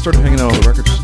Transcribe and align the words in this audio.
started 0.00 0.22
hanging 0.22 0.40
out 0.40 0.50
at 0.54 0.62
the 0.62 0.66
record 0.66 0.99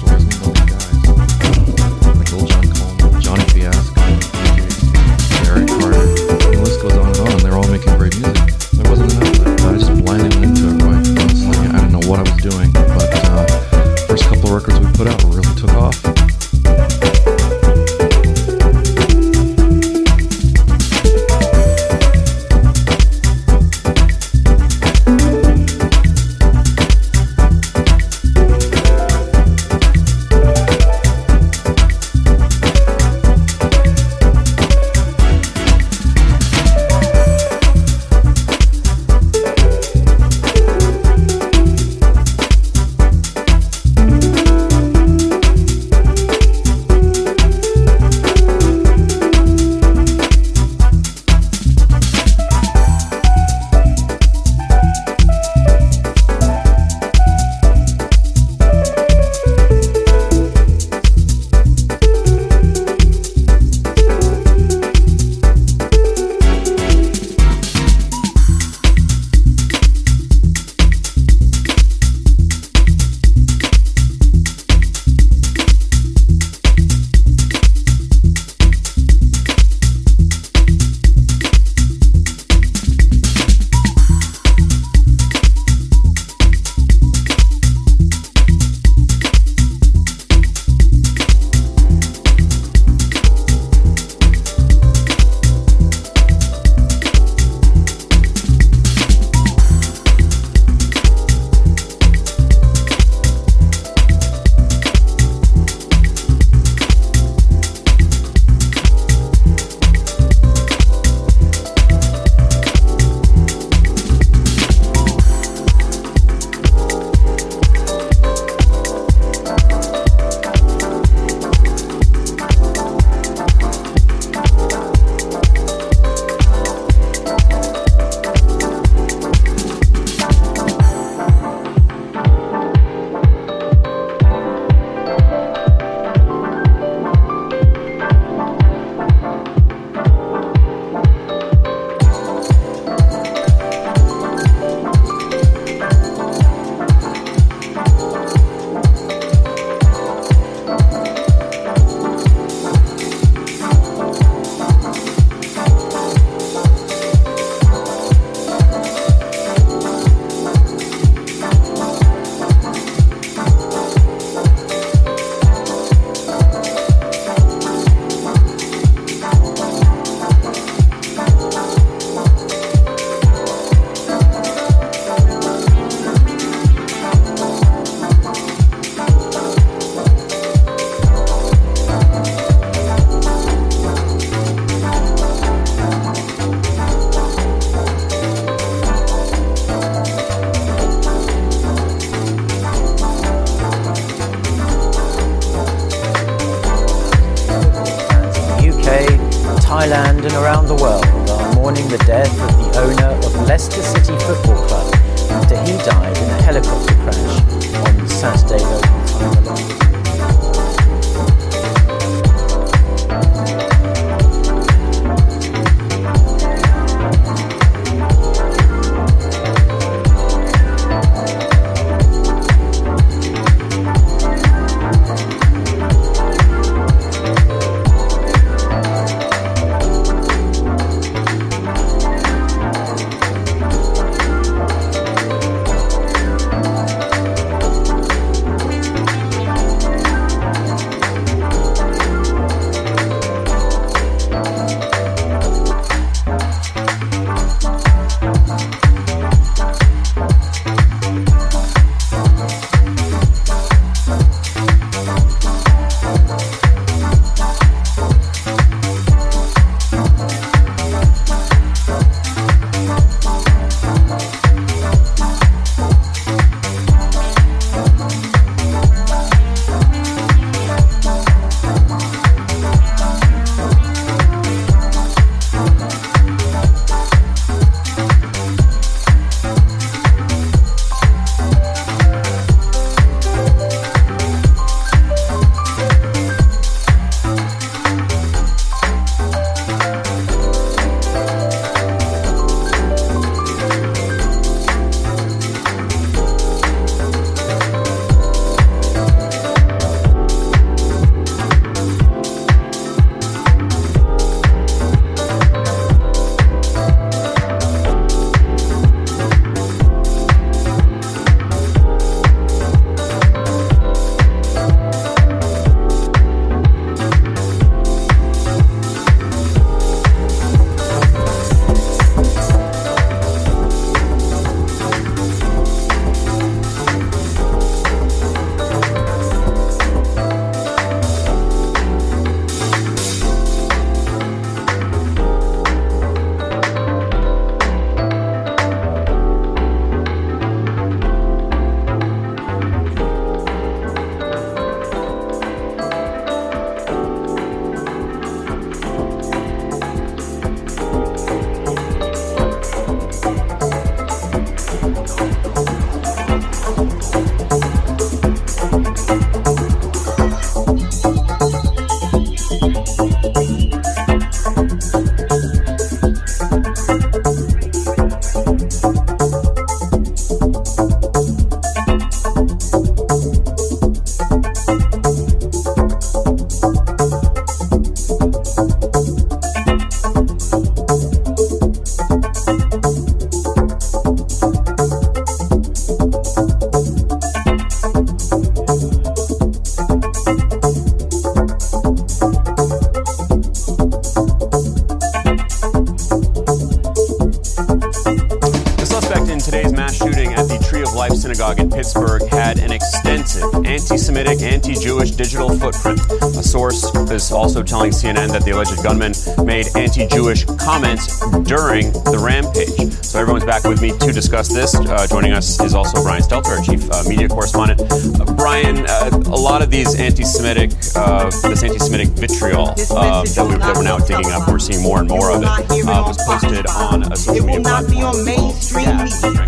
office 407.16 407.32
also 407.32 407.62
telling 407.62 407.92
CNN 407.92 408.30
that 408.32 408.44
the 408.44 408.50
alleged 408.50 408.82
gunman 408.82 409.12
made 409.46 409.66
anti 409.74 410.06
Jewish 410.06 410.44
comments 410.60 411.18
during 411.48 411.92
the 412.04 412.20
rampage. 412.20 412.92
So 413.02 413.20
everyone's 413.20 413.44
back 413.44 413.64
with 413.64 413.80
me 413.80 413.96
to 413.98 414.12
discuss 414.12 414.52
this. 414.52 414.74
Uh, 414.74 415.06
joining 415.08 415.32
us 415.32 415.58
is 415.60 415.74
also 415.74 416.02
Brian 416.02 416.22
Stelter, 416.22 416.58
our 416.58 416.62
chief 416.62 416.84
uh, 416.90 417.02
media 417.08 417.28
correspondent. 417.28 417.80
Uh, 417.80 418.34
Brian, 418.34 418.84
uh, 418.88 419.10
a 419.32 419.40
lot 419.48 419.62
of 419.62 419.70
these 419.70 419.98
anti 419.98 420.24
Semitic, 420.24 420.72
uh, 420.94 421.30
this 421.48 421.62
anti 421.62 421.78
Semitic 421.78 422.08
vitriol 422.08 422.66
that, 422.92 423.46
we, 423.48 423.56
that 423.56 423.72
we're 423.74 423.82
now 423.82 423.98
digging 423.98 424.30
up, 424.32 424.46
we're 424.48 424.58
seeing 424.58 424.82
more 424.82 425.00
and 425.00 425.08
more 425.08 425.30
of 425.30 425.42
it, 425.42 425.48
was 425.86 426.18
posted 426.26 426.66
on 426.66 427.10
a 427.10 427.16
social 427.16 427.46
media 427.46 427.62
platform. 427.62 428.24
Mainstream 428.26 428.96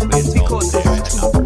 media 0.09 0.33
because 0.33 1.38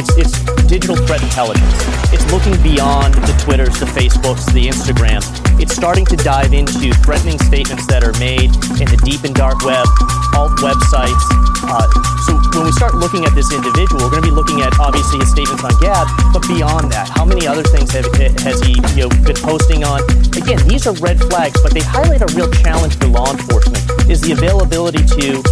it's 0.00 0.16
it's 0.16 0.32
digital 0.64 0.96
threat 0.96 1.20
intelligence. 1.22 1.76
It's 2.08 2.24
looking 2.32 2.56
beyond 2.62 3.12
the 3.14 3.36
Twitters, 3.44 3.78
the 3.78 3.86
Facebooks, 3.86 4.48
the 4.52 4.64
Instagrams. 4.64 5.28
It's 5.60 5.76
starting 5.76 6.06
to 6.06 6.16
dive 6.16 6.54
into 6.54 6.88
threatening 7.04 7.38
statements 7.38 7.86
that 7.88 8.00
are 8.02 8.16
made 8.16 8.48
in 8.80 8.88
the 8.88 8.96
deep 9.04 9.24
and 9.28 9.34
dark 9.34 9.60
web, 9.60 9.84
alt 10.32 10.56
websites. 10.64 11.20
Uh, 11.68 11.84
so 12.24 12.32
when 12.56 12.64
we 12.64 12.72
start 12.72 12.96
looking 12.96 13.28
at 13.28 13.34
this 13.36 13.52
individual, 13.52 14.00
we're 14.00 14.10
going 14.10 14.24
to 14.24 14.30
be 14.32 14.34
looking 14.34 14.64
at 14.64 14.72
obviously 14.80 15.20
his 15.20 15.28
statements 15.28 15.60
on 15.60 15.76
Gab, 15.84 16.08
but 16.32 16.40
beyond 16.48 16.88
that, 16.96 17.12
how 17.12 17.28
many 17.28 17.46
other 17.46 17.62
things 17.62 17.92
have, 17.92 18.08
has 18.40 18.56
he 18.64 18.80
you 18.96 19.04
know 19.04 19.12
been 19.20 19.36
posting 19.36 19.84
on? 19.84 20.00
Again, 20.32 20.64
these 20.64 20.88
are 20.88 20.96
red 21.04 21.20
flags, 21.28 21.60
but 21.60 21.76
they 21.76 21.84
highlight 21.84 22.24
a 22.24 22.30
real 22.32 22.48
challenge 22.64 22.96
for 22.96 23.06
law 23.12 23.28
enforcement: 23.28 23.84
is 24.08 24.24
the 24.24 24.32
availability 24.32 25.04
to 25.20 25.44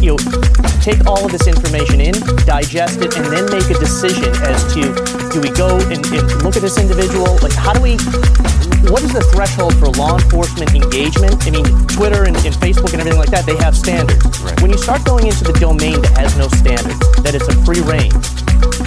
you 0.00 0.16
know, 0.16 0.18
take 0.80 1.06
all 1.06 1.24
of 1.24 1.30
this 1.30 1.46
information 1.46 2.00
in, 2.00 2.14
digest 2.44 3.00
it, 3.00 3.16
and 3.16 3.26
then 3.28 3.44
make 3.52 3.68
a 3.68 3.78
decision 3.78 4.32
as 4.48 4.64
to 4.72 4.88
do 5.30 5.40
we 5.40 5.50
go 5.52 5.76
and, 5.92 6.00
and 6.10 6.26
look 6.42 6.56
at 6.56 6.62
this 6.62 6.78
individual? 6.78 7.36
Like, 7.42 7.52
how 7.52 7.72
do 7.72 7.80
we? 7.80 7.96
What 8.88 9.04
is 9.04 9.12
the 9.12 9.20
threshold 9.32 9.76
for 9.76 9.88
law 10.00 10.16
enforcement 10.16 10.74
engagement? 10.74 11.46
I 11.46 11.50
mean, 11.50 11.64
Twitter 11.86 12.24
and, 12.24 12.34
and 12.36 12.54
Facebook 12.56 12.92
and 12.96 13.00
everything 13.00 13.20
like 13.20 13.30
that, 13.30 13.44
they 13.44 13.56
have 13.56 13.76
standards. 13.76 14.24
When 14.62 14.70
you 14.70 14.78
start 14.78 15.04
going 15.04 15.26
into 15.26 15.44
the 15.44 15.52
domain 15.60 16.00
that 16.00 16.16
has 16.16 16.36
no 16.36 16.48
standards, 16.48 16.98
that 17.22 17.34
it's 17.34 17.46
a 17.46 17.56
free 17.62 17.84
range, 17.84 18.16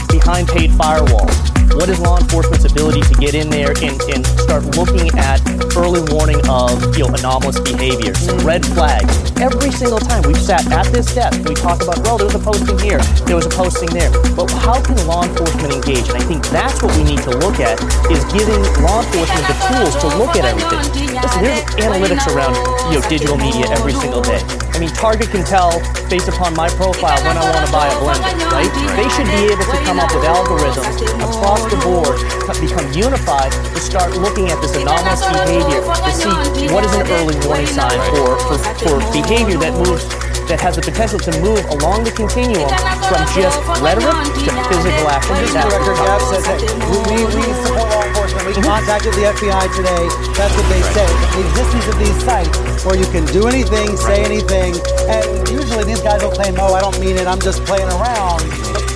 behind 0.09 0.49
paid 0.49 0.71
firewalls, 0.71 1.52
what 1.75 1.89
is 1.89 1.99
law 1.99 2.17
enforcement's 2.17 2.65
ability 2.65 3.01
to 3.01 3.13
get 3.15 3.35
in 3.35 3.49
there 3.49 3.71
and, 3.81 3.99
and 4.11 4.25
start 4.39 4.63
looking 4.77 5.07
at 5.17 5.41
early 5.75 6.01
warning 6.13 6.39
of 6.49 6.77
you 6.97 7.03
know 7.03 7.13
anomalous 7.15 7.59
behavior, 7.59 8.13
red 8.43 8.65
flags? 8.65 9.31
Every 9.39 9.71
single 9.71 9.99
time 9.99 10.23
we've 10.23 10.39
sat 10.39 10.65
at 10.71 10.87
this 10.93 11.13
desk, 11.13 11.43
we 11.47 11.55
talk 11.55 11.81
about 11.81 11.99
well, 12.03 12.17
there 12.17 12.27
was 12.27 12.35
a 12.35 12.39
posting 12.39 12.79
here, 12.79 12.99
there 13.25 13.35
was 13.35 13.45
a 13.45 13.53
posting 13.53 13.89
there. 13.89 14.11
But 14.35 14.51
how 14.51 14.81
can 14.81 14.95
law 15.07 15.23
enforcement 15.23 15.73
engage? 15.73 16.07
And 16.09 16.17
I 16.17 16.25
think 16.25 16.45
that's 16.47 16.81
what 16.81 16.95
we 16.97 17.03
need 17.03 17.21
to 17.23 17.31
look 17.43 17.59
at 17.59 17.79
is 18.11 18.23
giving 18.31 18.61
law 18.83 19.01
enforcement 19.03 19.45
the 19.47 19.57
tools 19.67 19.95
to 20.01 20.07
look 20.17 20.35
at 20.35 20.45
everything. 20.45 20.83
Listen, 21.19 21.43
there's 21.43 21.63
analytics 21.81 22.27
around 22.33 22.55
you 22.91 22.99
know 22.99 23.09
digital 23.09 23.37
media 23.37 23.65
every 23.71 23.93
single 23.93 24.21
day. 24.21 24.41
I 24.73 24.79
mean, 24.81 24.89
Target 24.89 25.29
can 25.29 25.45
tell 25.45 25.77
based 26.09 26.27
upon 26.27 26.57
my 26.57 26.67
profile 26.73 27.21
when 27.23 27.37
I 27.37 27.45
want 27.45 27.61
to 27.61 27.71
buy 27.71 27.87
a 27.87 27.97
blender, 28.01 28.33
right? 28.49 28.71
They 28.97 29.07
should 29.13 29.29
be 29.29 29.53
able 29.53 29.69
to 29.69 29.79
come 29.85 30.01
up 30.01 30.09
with 30.09 30.25
algorithms 30.25 30.97
across 31.21 31.61
the 31.69 31.77
board, 31.85 32.17
become 32.63 32.87
unified 32.93 33.51
to 33.51 33.79
start 33.79 34.15
looking 34.15 34.49
at 34.49 34.61
this 34.61 34.75
anomalous 34.75 35.21
behavior 35.27 35.83
to 35.83 36.11
see 36.15 36.71
what 36.71 36.85
is 36.85 36.93
an 36.95 37.05
early 37.11 37.35
warning 37.45 37.67
sign 37.67 37.99
for, 38.15 38.39
for, 38.47 38.57
for 38.79 38.95
behavior 39.11 39.57
that 39.59 39.73
moves 39.73 40.07
that 40.47 40.59
has 40.59 40.75
the 40.75 40.81
potential 40.81 41.19
to 41.19 41.31
move 41.39 41.63
along 41.71 42.03
the 42.03 42.11
continuum 42.11 42.67
from 43.07 43.21
just 43.35 43.59
rhetoric 43.79 44.15
to 44.43 44.51
physical 44.67 45.07
action. 45.07 45.35
Just 45.39 45.55
record, 45.55 46.21
says, 46.31 46.45
hey, 46.45 46.59
we, 47.07 47.23
we 47.31 47.43
support 47.63 48.02
law. 48.33 48.45
We 48.47 48.53
contacted 48.53 49.13
the 49.13 49.29
FBI 49.31 49.65
today. 49.75 50.03
That's 50.33 50.53
what 50.55 50.67
they 50.69 50.81
say. 50.93 51.07
The 51.37 51.41
existence 51.47 51.85
of 51.87 51.97
these 51.99 52.17
sites 52.23 52.83
where 52.85 52.97
you 52.97 53.05
can 53.13 53.25
do 53.31 53.47
anything, 53.47 53.95
say 53.97 54.23
anything, 54.23 54.75
and 55.07 55.25
usually 55.49 55.83
these 55.85 56.01
guys 56.01 56.21
will 56.21 56.31
claim, 56.31 56.55
oh, 56.57 56.73
I 56.73 56.81
don't 56.81 56.99
mean 56.99 57.15
it, 57.15 57.27
I'm 57.27 57.39
just 57.39 57.63
playing 57.63 57.87
around. 57.87 58.43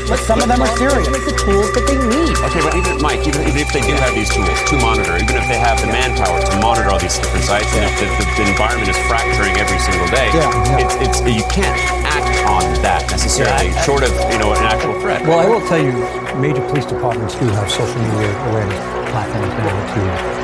But 0.08 0.24
some 0.24 0.40
of 0.40 0.48
them 0.48 0.62
are 0.64 0.72
serious. 0.80 1.04
the 1.08 1.36
tools 1.36 1.68
that 1.76 1.84
they 1.84 2.00
need. 2.00 2.32
Okay, 2.48 2.64
but 2.64 2.72
even 2.80 2.96
Mike, 3.04 3.28
even, 3.28 3.44
even 3.44 3.60
if 3.60 3.68
they 3.76 3.84
do 3.84 3.92
have 4.00 4.16
these 4.16 4.32
tools 4.32 4.56
to 4.72 4.80
monitor, 4.80 5.20
even 5.20 5.36
if 5.36 5.44
they 5.52 5.60
have 5.60 5.84
the 5.84 5.88
manpower 5.92 6.40
to 6.48 6.56
monitor 6.64 6.88
all 6.88 7.00
these 7.00 7.20
different 7.20 7.44
sites, 7.44 7.68
and 7.76 7.84
if 7.84 7.92
the, 8.00 8.08
the, 8.16 8.26
the 8.40 8.44
environment 8.48 8.88
is 8.88 8.96
fracturing 9.12 9.52
every 9.60 9.76
single 9.84 10.08
day, 10.08 10.32
Yeah, 10.32 10.48
yeah. 10.80 10.84
it's 10.88 10.96
it's 11.04 11.20
you 11.28 11.44
can't 11.52 11.76
act 12.08 12.32
on 12.48 12.64
that 12.88 13.04
necessarily, 13.12 13.76
short 13.84 14.08
of 14.08 14.16
you 14.32 14.40
know 14.40 14.56
an 14.56 14.64
actual 14.64 14.96
threat. 15.04 15.28
Well, 15.28 15.44
I 15.44 15.48
will 15.52 15.64
tell 15.68 15.80
you, 15.80 15.92
major 16.40 16.64
police 16.72 16.88
departments 16.88 17.36
do 17.36 17.44
have 17.52 17.68
social 17.68 18.00
media 18.00 18.32
awareness 18.48 19.07
platforms 19.12 19.54
now 19.58 19.76
to 19.94 20.02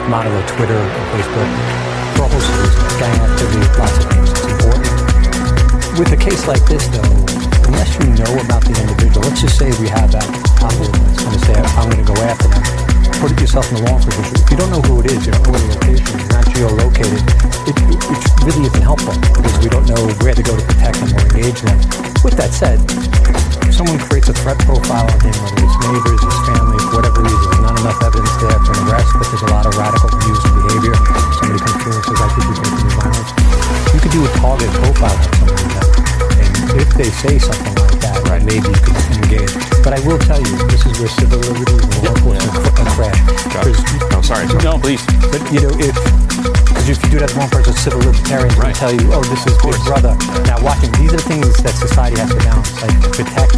monitor 0.10 0.42
Twitter 0.56 0.78
and 0.78 1.06
Facebook 1.12 1.50
for 2.16 2.24
a 2.24 2.30
host 2.30 2.48
of 2.50 2.56
reasons, 2.62 2.94
gang 3.00 3.18
activity, 3.24 3.64
lots 3.80 3.98
of 3.98 4.06
things. 4.10 4.30
It's 4.32 4.46
important. 4.48 4.94
With 6.00 6.10
a 6.14 6.20
case 6.20 6.48
like 6.48 6.64
this, 6.66 6.88
though, 6.90 7.14
unless 7.70 7.92
you 8.00 8.08
know 8.16 8.32
about 8.46 8.64
the 8.66 8.74
individual, 8.74 9.26
let's 9.26 9.42
just 9.42 9.58
say 9.58 9.70
we 9.82 9.90
have 9.90 10.12
that 10.12 10.26
algorithm 10.62 11.02
that's 11.06 11.22
going 11.24 11.38
to 11.38 11.44
say, 11.46 11.56
I'm 11.78 11.90
going 11.90 12.02
to 12.02 12.10
go 12.10 12.18
after 12.24 12.48
them. 12.50 12.64
Put 13.22 13.40
yourself 13.40 13.70
in 13.72 13.80
the 13.80 13.88
enforcement 13.88 14.20
shoes. 14.20 14.42
If 14.44 14.52
you 14.52 14.58
don't 14.58 14.72
know 14.72 14.84
who 14.84 15.00
it 15.00 15.12
is, 15.12 15.26
you 15.26 15.32
don't 15.32 15.44
know 15.48 15.54
where 15.54 15.64
the 15.64 15.74
location 15.80 16.08
is, 16.20 16.28
not 16.34 16.46
geolocated, 16.52 17.24
it, 17.70 17.76
it, 17.78 18.00
it 18.00 18.22
really 18.44 18.68
isn't 18.68 18.84
helpful 18.84 19.16
because 19.16 19.58
we 19.64 19.70
don't 19.70 19.88
know 19.88 20.04
where 20.24 20.36
to 20.36 20.44
go 20.44 20.54
to 20.56 20.64
protect 20.66 21.00
them 21.00 21.10
or 21.16 21.22
engage 21.32 21.60
them. 21.62 21.78
With 22.26 22.36
that 22.42 22.52
said, 22.52 22.80
someone 23.74 23.98
creates 24.08 24.30
a 24.30 24.34
threat 24.38 24.58
profile 24.70 25.10
on 25.10 25.20
him, 25.26 25.34
whether 25.42 25.66
it's 25.66 25.78
neighbors, 25.82 26.22
his 26.22 26.38
family, 26.46 26.78
for 26.90 27.02
whatever 27.02 27.22
reason, 27.26 27.48
there's 27.50 27.66
not 27.66 27.76
enough 27.82 28.00
evidence 28.06 28.34
there 28.38 28.60
for 28.62 28.74
an 28.78 28.86
arrest, 28.90 29.10
but 29.18 29.26
there's 29.34 29.46
a 29.46 29.52
lot 29.52 29.66
of 29.66 29.74
radical 29.76 30.10
views 30.22 30.40
and 30.46 30.54
behavior. 30.62 30.96
Somebody 31.42 31.60
comes 31.60 31.78
through 31.82 31.96
and 31.98 32.06
says, 32.06 32.20
I 32.22 32.28
think 32.38 32.46
he's 32.54 32.60
going 32.62 32.74
to 32.74 32.80
commit 32.80 32.98
violence. 33.02 33.32
You 33.94 34.00
could 34.00 34.14
do 34.14 34.22
a 34.22 34.32
target 34.38 34.70
profile 34.78 35.18
on 35.18 35.24
somebody 35.42 35.58
like 35.58 35.74
that. 35.74 35.88
And 36.38 36.52
if 36.82 36.90
they 36.94 37.10
say 37.10 37.36
something 37.42 37.76
like 37.82 37.98
that, 38.06 38.18
right. 38.30 38.44
maybe 38.46 38.70
you 38.70 38.80
could 38.86 38.98
engage. 39.26 39.54
But 39.82 39.98
I 39.98 40.00
will 40.06 40.22
tell 40.22 40.40
you, 40.40 40.54
this 40.70 40.86
is 40.86 40.94
where 41.02 41.10
civil 41.12 41.42
liberties 41.42 41.82
and 41.82 41.94
law 42.06 42.14
enforcement 42.14 42.54
cr- 42.54 42.78
uh, 42.78 42.86
crash. 42.94 43.20
Because 43.50 43.78
Oh, 44.14 44.22
sorry. 44.22 44.46
sorry. 44.48 44.64
No, 44.64 44.78
please. 44.78 45.02
but 45.34 45.42
you 45.50 45.66
know, 45.66 45.74
if 45.82 45.98
because 46.84 47.00
if 47.00 47.04
you 47.08 47.16
do 47.16 47.20
that 47.24 47.32
one 47.40 47.48
person, 47.48 47.72
a 47.72 47.78
civil 47.80 48.04
libertarians 48.04 48.60
Right. 48.60 48.76
will 48.76 48.76
tell 48.76 48.92
you, 48.92 49.08
"Oh, 49.16 49.24
this 49.32 49.40
is 49.48 49.56
big 49.64 49.78
brother." 49.88 50.12
Now, 50.44 50.60
watching 50.60 50.92
these 51.00 51.16
are 51.16 51.22
the 51.24 51.28
things 51.32 51.48
that 51.64 51.76
society 51.80 52.20
has 52.20 52.28
to 52.28 52.40
balance, 52.44 52.76
like 52.84 52.92
protect, 53.16 53.56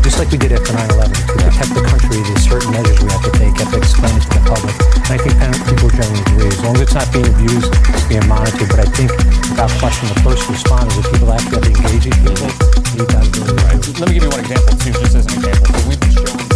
just 0.00 0.16
like 0.16 0.32
we 0.32 0.38
did 0.40 0.52
after 0.56 0.72
9/11, 0.72 1.12
to 1.12 1.36
protect 1.36 1.74
the 1.76 1.84
country. 1.84 2.16
There's 2.24 2.44
certain 2.48 2.72
measures 2.72 2.96
we 3.04 3.12
have 3.12 3.24
to 3.28 3.32
take. 3.36 3.52
Have 3.60 3.72
to 3.72 3.76
explain 3.76 4.16
it 4.16 4.24
to 4.24 4.30
the 4.40 4.44
public. 4.48 4.74
And 5.04 5.12
I 5.12 5.18
think 5.20 5.36
people 5.68 5.90
generally 5.92 6.20
agree, 6.32 6.48
as 6.48 6.60
long 6.64 6.74
as 6.76 6.82
it's 6.88 6.94
not 6.94 7.12
being 7.12 7.28
abused, 7.28 7.70
it's 7.92 8.08
being 8.08 8.26
monitored. 8.26 8.68
But 8.72 8.80
I 8.80 8.88
think, 8.96 9.12
without 9.52 9.70
question, 9.76 10.08
the 10.08 10.20
first 10.24 10.42
responders, 10.48 10.96
the 10.96 11.08
people 11.12 11.28
that 11.28 11.44
actually 11.44 11.60
have 11.60 11.64
to 11.68 11.72
engage 11.76 12.04
these 12.08 12.20
people, 12.24 12.48
need 12.96 13.08
that 13.12 13.26
ability. 13.28 13.52
Right. 13.68 14.00
Let 14.00 14.08
me 14.08 14.14
give 14.16 14.24
you 14.24 14.32
one 14.32 14.40
example 14.40 14.74
too, 14.80 14.92
just 14.96 15.14
as 15.14 15.26
an 15.28 15.44
example. 15.44 15.66
So 15.76 15.88
we've 15.88 16.00
been 16.00 16.12
showing 16.16 16.49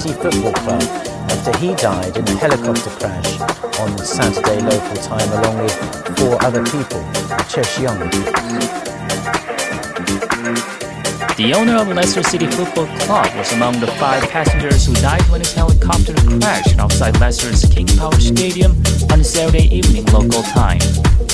City 0.00 0.14
Football 0.14 0.52
Club 0.54 0.82
after 1.28 1.58
he 1.58 1.74
died 1.74 2.16
in 2.16 2.26
a 2.26 2.36
helicopter 2.36 2.88
crash 2.96 3.40
on 3.78 3.98
Saturday 3.98 4.58
local 4.62 4.96
time 5.02 5.30
along 5.32 5.62
with 5.64 6.18
four 6.18 6.42
other 6.42 6.64
people, 6.64 7.00
Chesh 7.52 7.78
Young. 7.82 7.98
The 11.36 11.52
owner 11.54 11.76
of 11.76 11.88
Leicester 11.88 12.22
City 12.22 12.46
Football 12.46 12.86
Club 13.00 13.36
was 13.36 13.52
among 13.52 13.80
the 13.80 13.86
five 13.98 14.22
passengers 14.30 14.86
who 14.86 14.94
died 14.94 15.28
when 15.28 15.40
his 15.42 15.52
helicopter 15.52 16.14
crashed 16.14 16.78
outside 16.78 17.20
Leicester's 17.20 17.66
King 17.66 17.86
Power 17.98 18.18
Stadium 18.18 18.72
on 19.10 19.22
Saturday 19.22 19.68
evening 19.76 20.06
local 20.06 20.42
time. 20.42 20.78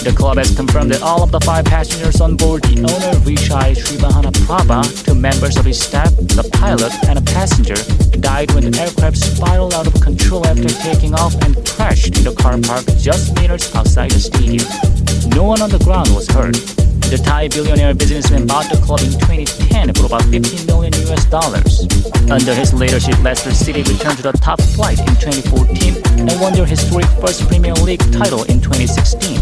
The 0.03 0.15
club 0.17 0.39
has 0.39 0.55
confirmed 0.57 0.91
that 0.91 1.03
all 1.03 1.23
of 1.23 1.31
the 1.31 1.41
five 1.41 1.65
passengers 1.65 2.21
on 2.21 2.37
board 2.37 2.63
the 2.65 2.79
owner 2.79 3.19
Vishai 3.21 3.75
Srivahana 3.75 4.33
Prabha, 4.47 5.05
two 5.05 5.15
members 5.15 5.57
of 5.57 5.65
his 5.65 5.81
staff, 5.81 6.11
the 6.17 6.49
pilot, 6.55 6.93
and 7.09 7.19
a 7.19 7.23
passenger 7.23 7.77
died 8.21 8.51
when 8.53 8.71
the 8.71 8.79
aircraft 8.79 9.17
spiraled 9.17 9.75
out 9.75 9.87
of 9.87 9.95
control 10.01 10.47
after 10.47 10.69
taking 10.69 11.15
off 11.15 11.35
and 11.43 11.55
crashed 11.67 12.17
in 12.17 12.25
the 12.25 12.35
car 12.35 12.59
park 12.61 12.85
just 12.99 13.35
meters 13.37 13.75
outside 13.75 14.11
the 14.11 14.21
stadium. 14.21 14.67
No 15.35 15.45
one 15.45 15.63
on 15.63 15.71
the 15.71 15.79
ground 15.79 16.09
was 16.15 16.29
hurt. 16.29 16.57
The 17.09 17.17
Thai 17.17 17.49
billionaire 17.49 17.95
businessman 17.95 18.47
bought 18.47 18.69
the 18.69 18.77
club 18.85 19.01
in 19.01 19.13
2010 19.17 19.95
for 19.95 20.07
about 20.07 20.25
15 20.29 20.67
million 20.67 20.93
US 21.09 21.25
dollars. 21.27 21.89
Under 22.31 22.55
his 22.55 22.75
leadership, 22.75 23.17
Leicester 23.23 23.53
City 23.53 23.81
returned 23.81 24.19
to 24.19 24.23
the 24.23 24.33
top 24.33 24.61
flight 24.77 25.01
in 25.01 25.17
2014 25.17 26.29
and 26.29 26.41
won 26.41 26.53
their 26.53 26.67
historic 26.67 27.09
first 27.21 27.49
Premier 27.49 27.73
League 27.81 28.05
title 28.13 28.45
in 28.45 28.61
2016. 28.61 29.41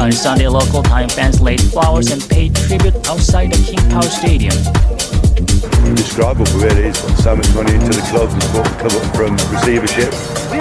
On 0.00 0.12
Sunday, 0.12 0.48
local 0.48 0.82
time 0.82 1.08
fans 1.08 1.40
laid 1.40 1.60
flowers 1.60 2.10
and 2.10 2.20
paid 2.28 2.54
tribute 2.54 2.94
outside 3.08 3.52
the 3.52 3.60
King 3.64 3.80
Power 3.88 4.08
Stadium. 4.08 4.56
Indescribable, 5.90 6.46
really. 6.62 6.86
It's 6.86 7.02
put 7.02 7.18
so 7.18 7.34
much 7.34 7.52
money 7.52 7.74
into 7.74 7.90
the 7.90 8.06
club. 8.14 8.30
He's 8.30 8.48
brought 8.52 8.70
the 8.70 8.78
club 8.78 8.94
up 8.94 9.06
from 9.10 9.34
receivership, 9.50 10.14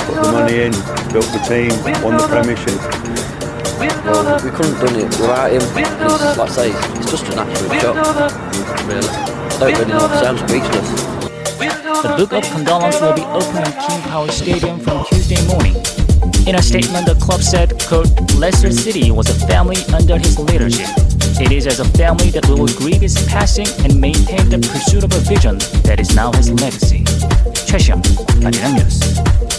put 0.09 0.17
the 0.25 0.31
money 0.33 0.65
in, 0.65 0.71
built 1.13 1.29
the 1.29 1.41
team, 1.45 1.69
won 2.01 2.17
the 2.17 2.25
Premiership. 2.25 2.73
Well, 4.09 4.41
we 4.43 4.49
couldn't 4.49 4.73
have 4.73 4.89
done 4.89 4.97
it 4.97 5.05
without 5.21 5.51
him. 5.53 5.61
It's, 5.61 6.37
like 6.37 6.49
I 6.49 6.51
say, 6.51 6.69
it's 6.97 7.11
just 7.11 7.29
an 7.29 7.45
absolute 7.45 7.79
shock, 7.79 7.95
really. 8.89 9.05
I 9.05 9.57
don't 9.59 9.69
really 9.77 9.93
know 9.93 10.01
what 10.01 10.09
to 10.09 10.17
say, 10.17 10.27
I'm 10.33 10.37
speechless. 10.49 10.89
The 12.01 12.09
Book 12.17 12.33
of 12.33 12.43
Condolence 12.49 12.99
will 12.99 13.13
be 13.13 13.21
opening 13.21 13.71
King 13.85 14.01
Power 14.09 14.31
Stadium 14.31 14.79
from 14.79 15.05
Tuesday 15.05 15.45
morning. 15.45 15.75
In 16.47 16.55
a 16.55 16.61
statement, 16.63 17.05
the 17.05 17.13
club 17.21 17.41
said, 17.41 17.79
quote, 17.85 18.09
Leicester 18.33 18.71
City 18.71 19.11
was 19.11 19.29
a 19.29 19.45
family 19.45 19.77
under 19.93 20.17
his 20.17 20.39
leadership. 20.39 20.89
It 21.40 21.52
is 21.52 21.66
as 21.66 21.80
a 21.80 21.84
family 21.96 22.30
that 22.30 22.46
we 22.48 22.54
will 22.54 22.74
grieve 22.74 23.00
his 23.00 23.16
passing 23.26 23.66
and 23.84 24.00
maintain 24.00 24.48
the 24.48 24.58
pursuit 24.58 25.04
of 25.04 25.12
a 25.12 25.20
vision 25.20 25.58
that 25.84 26.00
is 26.00 26.14
now 26.14 26.32
his 26.32 26.50
legacy. 26.50 27.04
최시영, 27.66 28.02
아리랑 28.44 28.76
뉴스. 28.76 29.57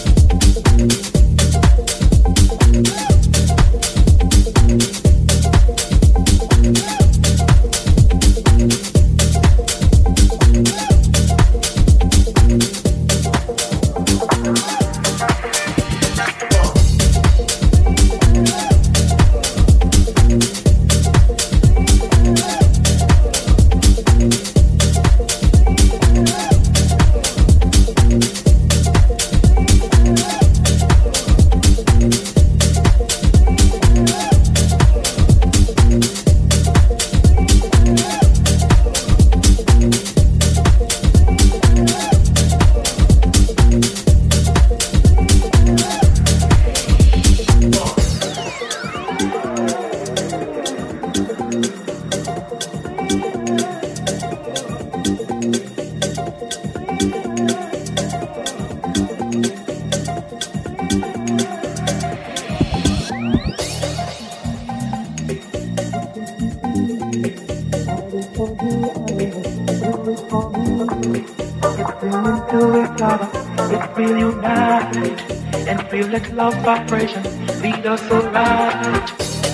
love 76.41 76.55
vibration 76.65 77.21
lead 77.61 77.85
us 77.85 78.01
around. 78.09 79.05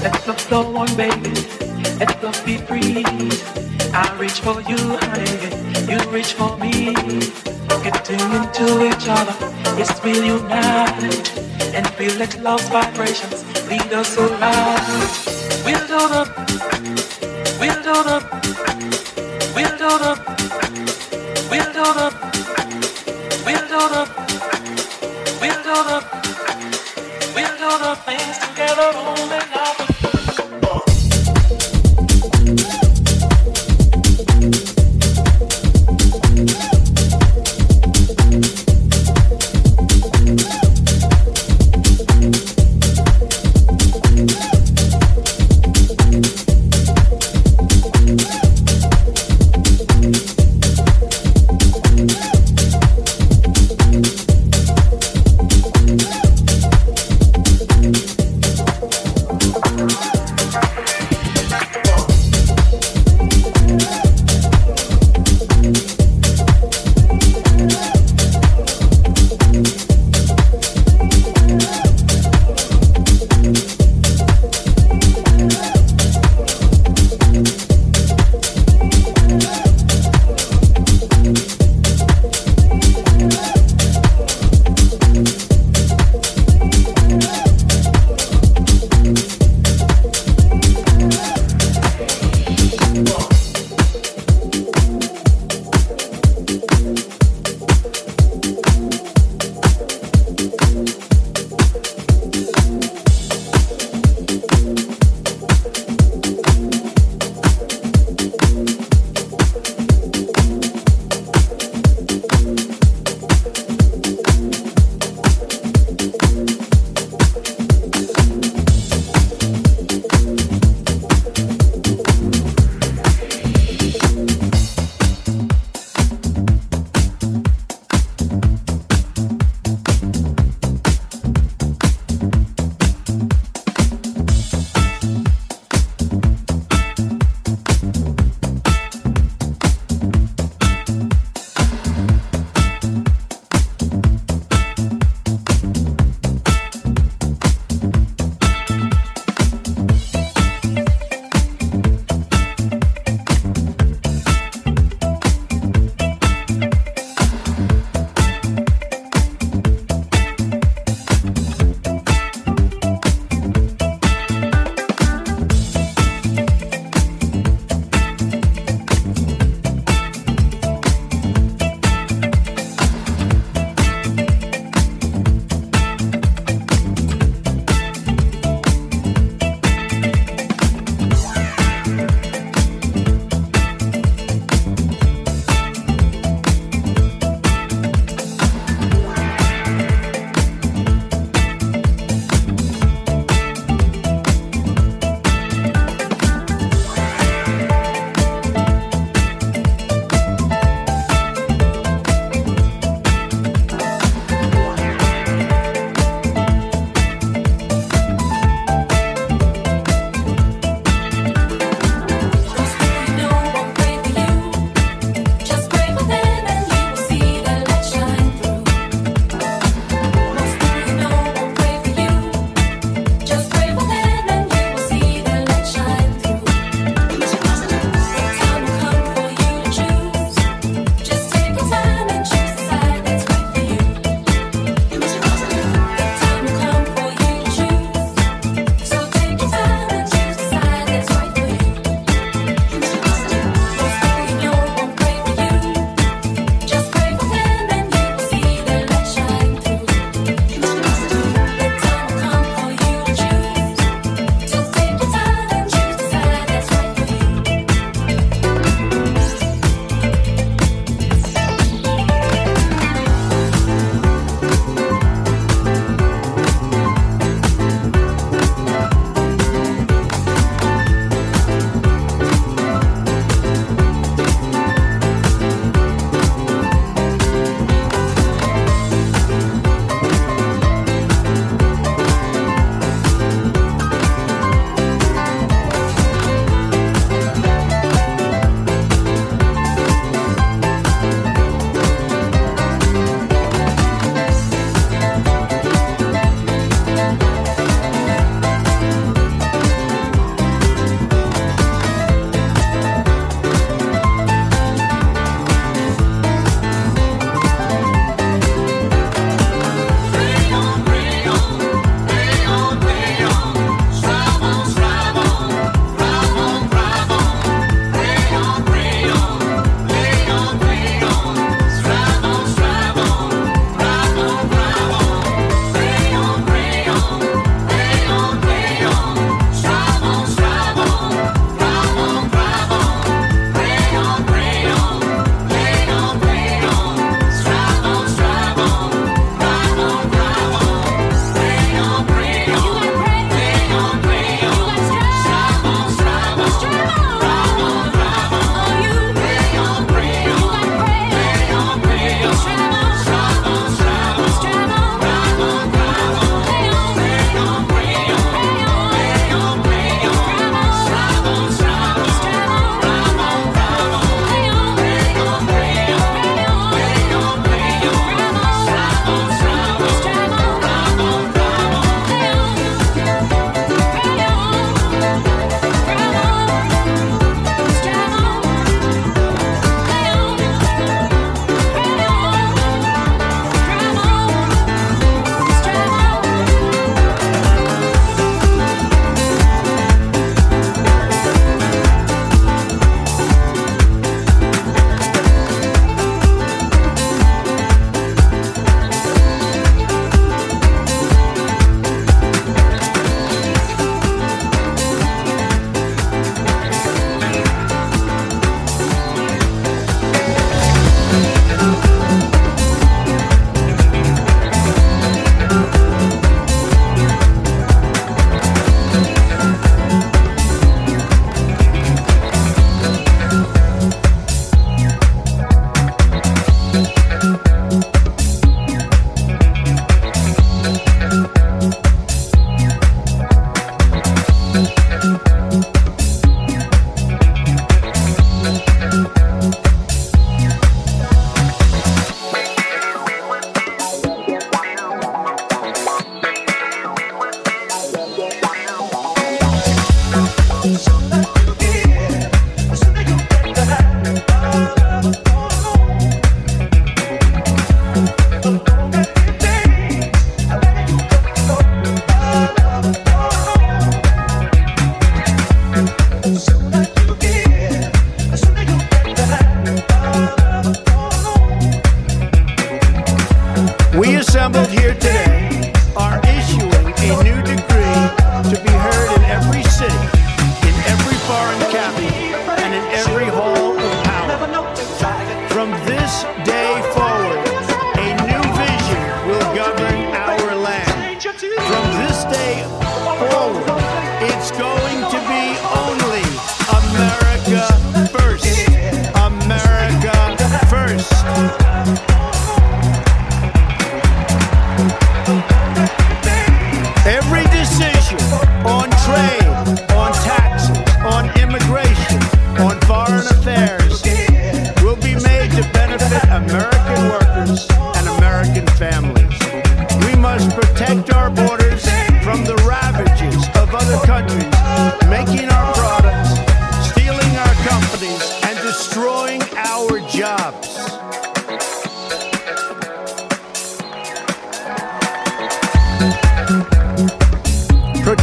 Let's 0.04 0.26
love 0.26 0.40
on, 0.78 0.88
baby. 0.96 1.34
Let's 2.00 2.16
love 2.24 2.40
be 2.46 2.56
free. 2.68 3.04
I 4.02 4.06
reach 4.18 4.40
for 4.46 4.62
you, 4.70 4.80
honey. 5.04 5.36
You 5.92 6.00
reach 6.16 6.32
for 6.40 6.56
me. 6.64 6.96
Getting 7.84 8.24
into 8.40 8.66
each 8.88 9.06
other, 9.18 9.36
yes, 9.78 9.92
we'll 10.02 10.24
unite 10.24 11.28
and 11.76 11.86
feel 11.98 12.16
that 12.22 12.34
love 12.42 12.64
vibrations 12.70 13.44
lead 13.70 13.92
us 13.92 14.16
do 15.92 16.02
the, 16.14 16.24
we'll 17.60 17.84
do 17.84 17.96
the, 18.08 18.18
we'll 19.56 19.76
do 19.76 19.76
the, 19.76 19.76
we'll 19.76 19.76
do 19.84 19.92
the, 20.04 20.14
we'll 21.52 21.72
do 21.78 21.88
the, 22.00 22.08
we'll 23.46 23.66
do 23.74 23.82
the, 23.94 24.04
we'll 25.42 25.64
do 25.64 25.84
the 25.90 26.17
things 27.96 28.38
together 28.40 28.92
only 28.96 29.40
now. 29.56 29.97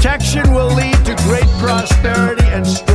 Protection 0.04 0.52
will 0.52 0.68
lead 0.74 1.02
to 1.06 1.14
great 1.24 1.48
prosperity 1.58 2.44
and 2.48 2.66
strength. 2.66 2.93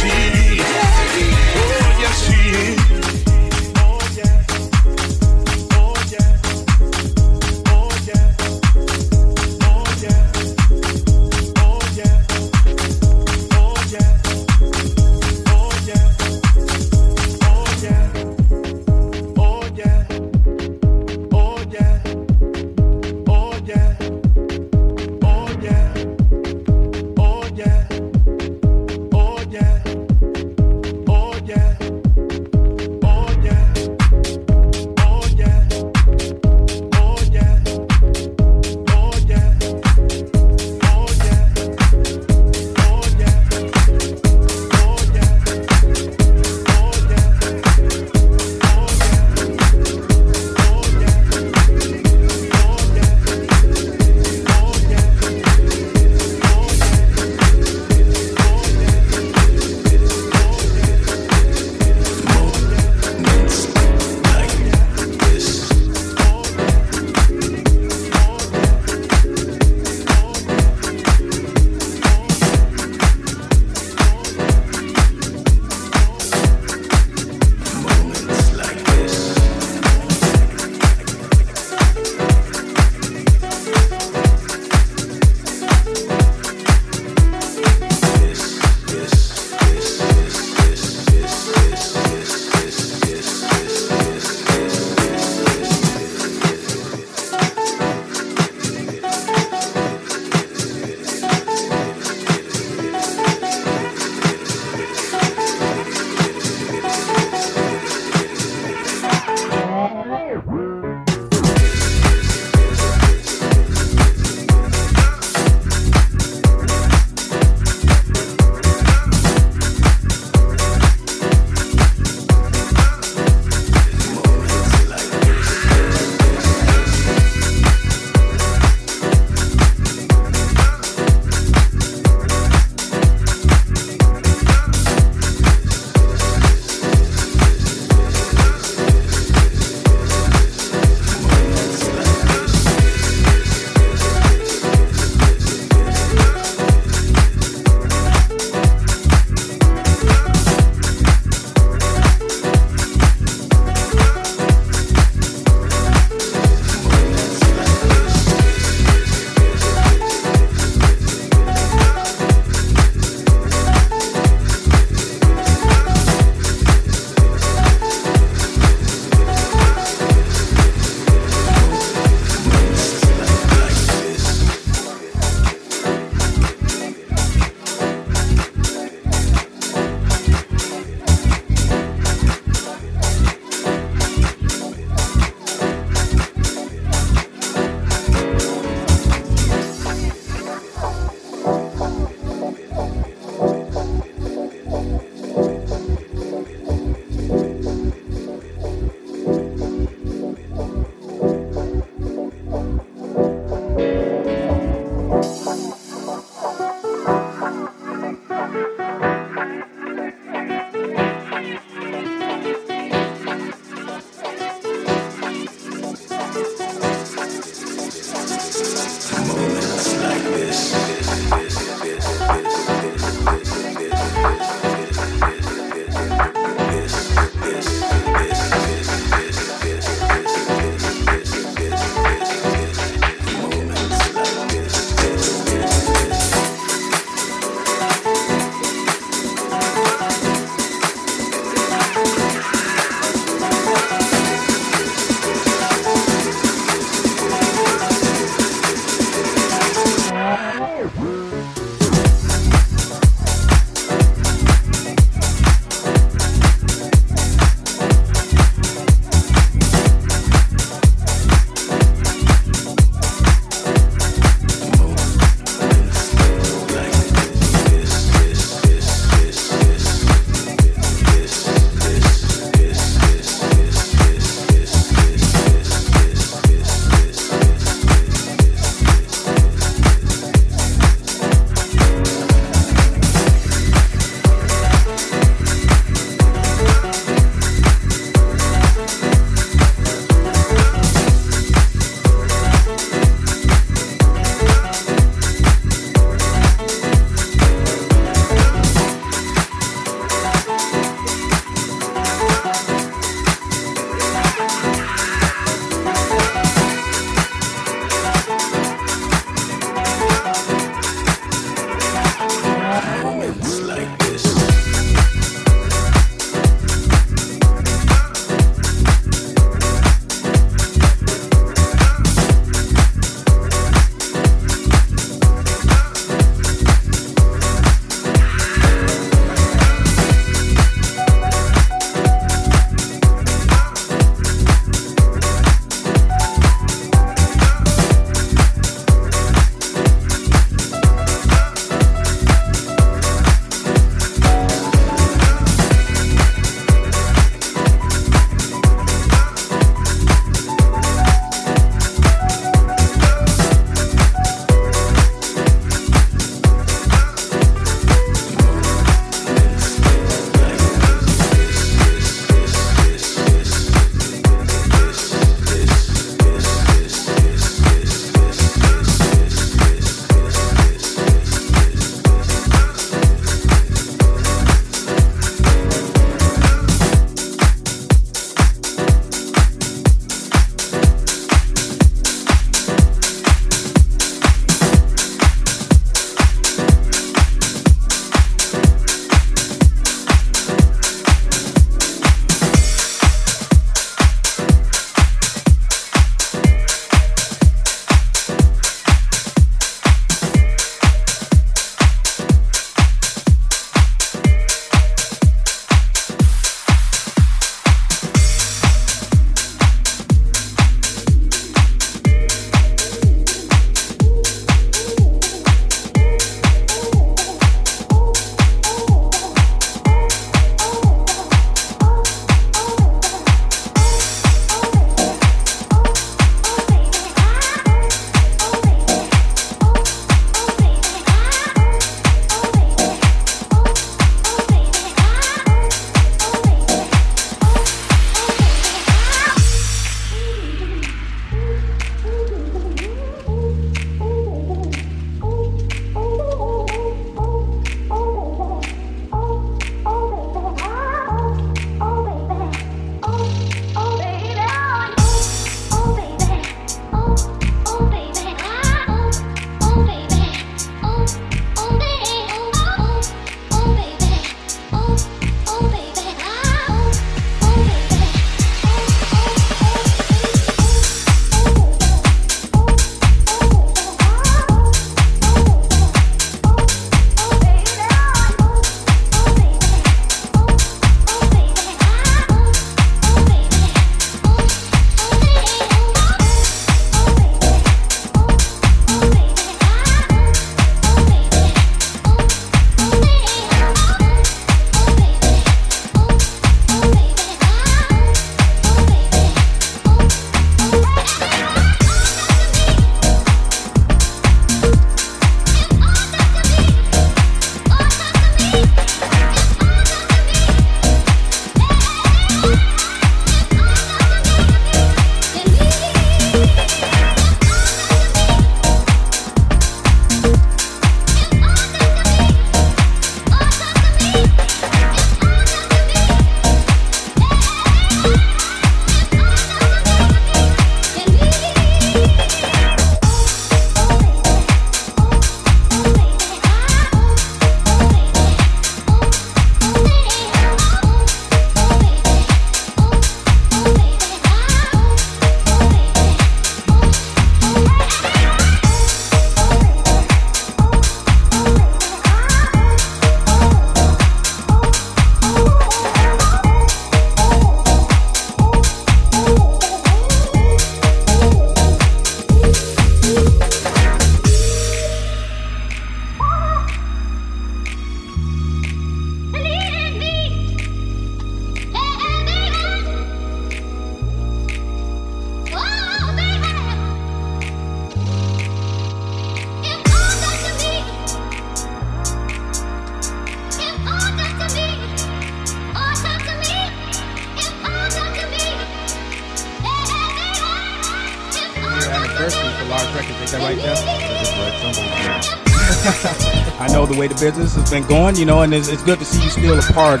Business 597.16 597.54
has 597.54 597.70
been 597.70 597.86
going, 597.86 598.16
you 598.16 598.24
know, 598.24 598.42
and 598.42 598.52
it's, 598.52 598.68
it's 598.68 598.82
good 598.82 598.98
to 598.98 599.04
see 599.04 599.22
you 599.22 599.30
still 599.30 599.58
a 599.58 599.62
part 599.72 600.00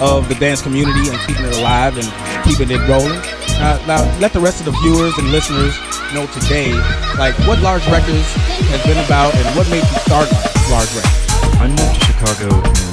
of 0.00 0.28
the 0.28 0.34
dance 0.34 0.62
community 0.62 1.08
and 1.08 1.18
keeping 1.26 1.44
it 1.44 1.56
alive 1.58 1.96
and 1.96 2.08
keeping 2.44 2.70
it 2.70 2.80
rolling. 2.88 3.20
Now, 3.86 4.02
let 4.18 4.32
the 4.32 4.40
rest 4.40 4.60
of 4.60 4.66
the 4.66 4.72
viewers 4.82 5.16
and 5.18 5.30
listeners 5.30 5.76
know 6.12 6.26
today, 6.38 6.72
like 7.18 7.34
what 7.46 7.60
Large 7.60 7.86
Records 7.88 8.28
has 8.70 8.82
been 8.84 8.98
about 9.04 9.34
and 9.34 9.56
what 9.56 9.68
made 9.70 9.84
you 9.84 9.98
start 10.04 10.30
Large 10.70 10.92
Records. 10.94 11.24
I 11.60 11.68
moved 11.68 11.94
to 11.94 12.00
Chicago 12.06 12.83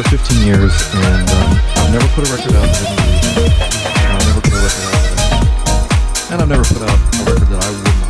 After 0.00 0.16
15 0.16 0.48
years, 0.48 0.72
and 0.96 1.28
um, 1.28 1.60
I've 1.76 1.92
never 1.92 2.08
put 2.16 2.24
a 2.24 2.32
record 2.32 2.56
out 2.56 2.64
that 2.64 2.88
I 2.88 2.96
didn't 2.96 3.36
believe 3.36 3.36
in. 3.36 3.52
And 4.00 4.16
I've 4.16 4.24
never 4.32 4.40
put 4.40 4.56
a 4.56 4.64
record 4.64 4.80
out 4.88 4.96
that 4.96 5.20
I 5.20 6.32
and 6.32 6.40
I've 6.40 6.48
never 6.48 6.64
put 6.64 6.80
out 6.88 6.96
a 6.96 7.28
record 7.28 7.48
that 7.52 7.60
I 7.60 7.68
would 7.68 7.84
not. 7.84 8.08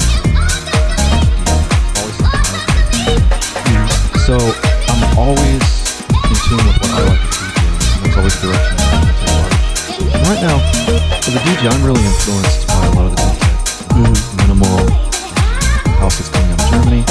Always 1.98 2.14
something 2.14 2.46
I 2.46 2.62
was. 2.62 3.90
So 4.22 4.38
I'm 4.38 5.02
always 5.18 5.66
in 6.30 6.36
tune 6.46 6.62
with 6.62 6.78
what 6.78 6.94
I 6.94 7.10
like 7.10 7.26
to 7.26 7.42
a 7.42 7.58
DJ, 7.58 7.74
and 7.74 8.06
that's 8.06 8.14
always 8.22 8.38
the 8.38 8.54
direction 8.54 8.70
I 8.70 8.94
want 8.94 9.10
to 9.10 9.18
take. 9.18 10.14
And 10.14 10.22
right 10.30 10.42
now, 10.46 10.62
as 11.26 11.34
a 11.34 11.42
DJ, 11.42 11.74
I'm 11.74 11.82
really 11.82 12.06
influenced 12.06 12.70
by 12.70 12.86
a 12.86 12.94
lot 12.94 13.10
of 13.10 13.18
the 13.18 13.26
DJ 13.98 14.14
minimal 14.46 14.78
house 15.98 16.22
that's 16.22 16.30
going 16.30 16.54
on 16.54 16.54
in 16.54 16.70
Germany. 16.70 17.02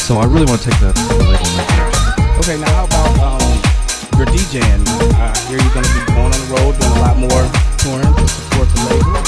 So 0.00 0.16
I 0.16 0.24
really 0.24 0.48
want 0.48 0.64
to 0.64 0.72
take 0.72 0.80
that 0.80 0.96
to 0.96 1.20
the 1.20 1.20
label 1.20 1.36
and 1.36 1.56
make 1.60 1.68
it. 1.68 1.92
Okay, 2.40 2.56
now 2.56 2.72
how 2.72 2.88
about 2.88 3.12
um, 3.20 3.41
your 4.22 4.38
DJing? 4.38 4.86
I 5.18 5.34
hear 5.50 5.58
you're 5.58 5.74
going 5.74 5.82
to 5.82 5.94
be 5.98 6.02
going 6.14 6.30
on 6.30 6.38
the 6.38 6.50
road, 6.54 6.78
doing 6.78 6.94
a 6.94 7.02
lot 7.02 7.18
more 7.18 7.42
touring 7.82 8.06
to 8.14 8.24
support 8.30 8.68
the 8.70 8.78
label. 8.86 9.18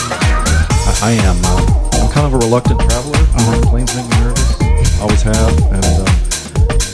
I, 0.86 0.94
I 1.02 1.12
am. 1.26 1.38
Uh, 1.42 1.98
I'm 1.98 2.10
kind 2.14 2.26
of 2.26 2.34
a 2.34 2.38
reluctant 2.38 2.78
traveler. 2.78 3.18
Uh, 3.34 3.58
planes 3.66 3.90
make 3.98 4.06
me 4.06 4.16
nervous. 4.22 4.54
Always 5.02 5.22
have, 5.26 5.50
and 5.74 5.82
um, 5.98 6.10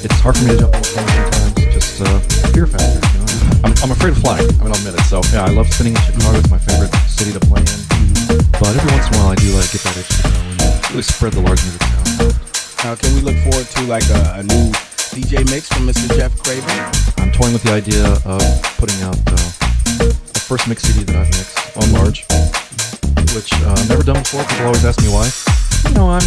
it's 0.00 0.16
hard 0.24 0.36
for 0.36 0.44
me 0.48 0.56
to 0.56 0.64
jump 0.64 0.72
on 0.72 0.80
a 0.80 0.88
plane 0.88 1.12
sometimes. 1.12 1.52
Just 1.76 2.00
uh, 2.00 2.18
fear 2.56 2.64
factor. 2.64 3.04
You 3.04 3.20
know? 3.20 3.68
I'm, 3.68 3.72
I'm 3.84 3.92
afraid 3.92 4.16
of 4.16 4.24
flying. 4.24 4.48
I 4.48 4.64
mean, 4.64 4.72
I'll 4.72 4.80
admit 4.80 4.96
it. 4.96 5.04
So 5.04 5.20
yeah, 5.36 5.44
I 5.44 5.52
love 5.52 5.68
spinning 5.68 5.92
in 5.92 6.00
Chicago. 6.00 6.40
It's 6.40 6.48
my 6.48 6.62
favorite 6.62 6.94
city 7.04 7.36
to 7.36 7.42
play 7.44 7.60
in. 7.60 7.80
But 8.56 8.72
every 8.80 8.88
once 8.96 9.12
in 9.12 9.12
a 9.12 9.16
while, 9.20 9.32
I 9.34 9.36
do 9.36 9.52
like 9.52 9.68
get 9.76 9.84
that 9.84 9.96
itch 10.00 10.08
to 10.08 10.22
go 10.24 10.40
and 10.40 10.56
really 10.96 11.04
spread 11.04 11.36
the 11.36 11.44
large 11.44 11.60
music 11.68 11.84
sound. 11.84 12.32
Now, 12.80 12.96
can 12.96 13.12
we 13.12 13.20
look 13.20 13.36
forward 13.44 13.68
to 13.76 13.80
like 13.92 14.08
a, 14.08 14.40
a 14.40 14.42
new 14.48 14.72
DJ 15.12 15.44
mix 15.52 15.68
from 15.68 15.84
Mr. 15.84 16.08
Jeff 16.16 16.32
Craven? 16.40 17.19
Toying 17.40 17.54
with 17.54 17.62
the 17.62 17.72
idea 17.72 18.04
of 18.28 18.44
putting 18.76 19.00
out 19.00 19.16
uh, 19.16 19.32
the 19.96 20.44
first 20.44 20.68
mix 20.68 20.82
CD 20.82 21.04
that 21.04 21.16
I've 21.16 21.32
mixed 21.32 21.56
on 21.72 21.88
large, 21.96 22.28
which 23.32 23.48
uh, 23.64 23.72
I've 23.72 23.88
never 23.88 24.02
done 24.02 24.20
before. 24.20 24.44
People 24.44 24.66
always 24.66 24.84
ask 24.84 25.00
me 25.00 25.08
why. 25.08 25.24
You 25.88 25.96
know, 25.96 26.10
I'm 26.12 26.20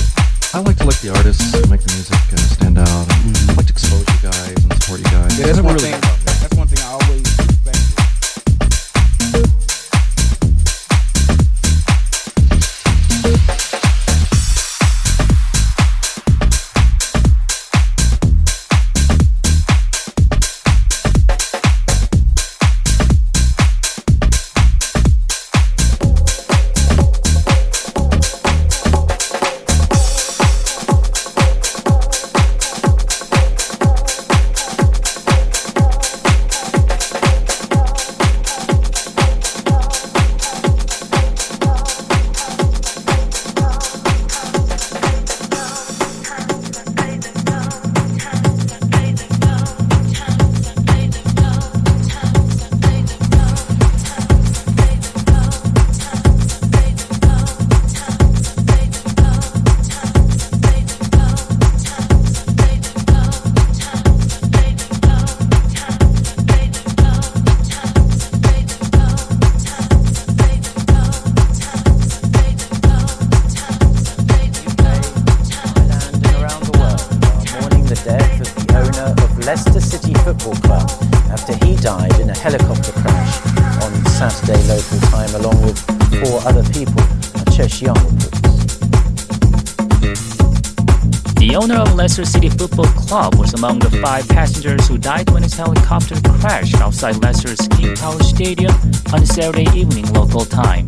I 0.57 0.66
like 0.66 0.78
to 0.78 0.86
let 0.86 0.97
the 1.05 1.14
artists 1.14 1.53
make 1.70 1.86
the 1.86 1.93
music 1.93 2.18
uh, 2.18 2.38
stand 2.49 2.80
out. 2.80 3.05
And 3.30 3.38
I 3.45 3.53
like 3.53 3.70
to 3.70 3.74
expose 3.78 4.09
you 4.09 4.26
guys 4.26 4.57
and 4.57 4.74
support 4.74 5.05
you 5.05 5.09
guys. 5.14 5.38
Yeah, 5.38 5.53
that's 5.53 5.61
one 5.61 5.78
really 5.78 5.93
thing. 5.93 6.01
That's 6.26 6.55
one 6.57 6.66
thing 6.66 6.82
I 6.82 6.89
always 6.97 7.32
among 93.54 93.80
the 93.80 93.89
five 94.01 94.28
passengers 94.30 94.88
who 94.88 94.97
died 94.97 95.30
when 95.32 95.43
his 95.43 95.54
helicopter 95.54 96.16
crashed 96.39 96.76
outside 96.76 97.22
Leicester's 97.22 97.68
King 97.70 97.95
Power 97.95 98.22
Stadium 98.22 98.74
on 99.14 99.26
Saturday 99.26 99.68
evening 99.78 100.06
local 100.14 100.45
time. 100.45 100.86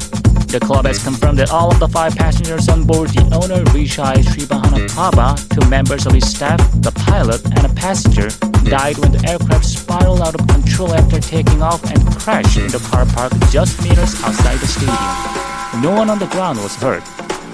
The 0.48 0.60
club 0.62 0.86
has 0.86 1.04
confirmed 1.04 1.40
that 1.40 1.52
all 1.52 1.72
of 1.72 1.80
the 1.80 1.88
five 1.88 2.16
passengers 2.16 2.70
on 2.70 2.86
board 2.86 3.10
the 3.10 3.24
owner 3.36 3.64
Vichai 3.72 4.16
Srivaddhanaprabha, 4.24 5.50
two 5.50 5.70
members 5.70 6.06
of 6.06 6.14
his 6.14 6.30
staff, 6.30 6.60
the 6.82 6.92
pilot, 6.92 7.44
and 7.58 7.66
a 7.66 7.74
passenger 7.74 8.30
died 8.64 8.98
when 9.00 9.12
the 9.12 9.28
aircraft 9.28 9.66
spiraled 9.66 10.22
out 10.22 10.40
of 10.40 10.48
control 10.48 10.94
after 10.94 11.20
taking 11.20 11.62
off 11.62 11.84
and 11.92 12.06
crashed 12.18 12.58
in 12.58 12.68
the 12.68 12.80
car 12.90 13.06
park 13.08 13.34
just 13.50 13.82
meters 13.84 14.16
outside 14.24 14.60
the 14.60 14.68
stadium. 14.68 15.82
No 15.82 15.92
one 15.92 16.10
on 16.10 16.20
the 16.20 16.28
ground 16.28 16.60
was 16.60 16.76
hurt. 16.76 17.04